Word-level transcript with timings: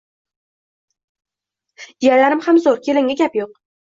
Jiyanlarim 2.07 2.43
ham 2.47 2.61
zoʻr, 2.67 2.81
kelinga 2.89 3.19
gap 3.23 3.39
yoʻq. 3.43 3.55